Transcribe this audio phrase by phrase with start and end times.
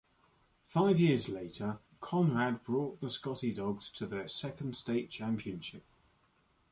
[0.65, 5.83] Five years later, Conrad brought the Scotty Dogs to their second state championship.